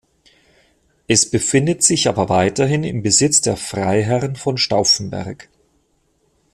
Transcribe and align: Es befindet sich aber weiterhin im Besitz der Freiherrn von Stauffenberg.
Es 1.07 1.29
befindet 1.29 1.83
sich 1.83 2.07
aber 2.07 2.27
weiterhin 2.27 2.83
im 2.83 3.03
Besitz 3.03 3.41
der 3.41 3.55
Freiherrn 3.55 4.35
von 4.35 4.57
Stauffenberg. 4.57 5.47